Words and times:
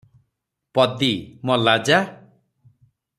ପଦୀ- 0.77 1.11
ମଲା 1.49 1.77
ଯା! 1.91 2.03